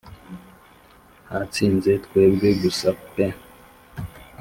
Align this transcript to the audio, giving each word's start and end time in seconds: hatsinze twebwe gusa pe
hatsinze 1.29 1.91
twebwe 2.05 2.47
gusa 2.61 2.89
pe 3.13 3.25